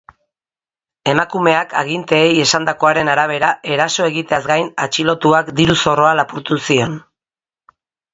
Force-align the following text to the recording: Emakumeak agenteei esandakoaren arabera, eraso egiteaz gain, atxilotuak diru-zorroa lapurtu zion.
Emakumeak 1.11 1.75
agenteei 1.81 2.31
esandakoaren 2.45 3.11
arabera, 3.15 3.51
eraso 3.75 4.07
egiteaz 4.13 4.41
gain, 4.53 4.71
atxilotuak 4.87 5.53
diru-zorroa 5.61 6.15
lapurtu 6.21 6.59
zion. 6.71 6.97